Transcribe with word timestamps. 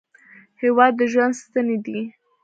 هېواد 0.61 0.93
د 0.97 1.01
ژوند 1.11 1.33
ستنې 1.43 1.77
دي. 1.85 1.99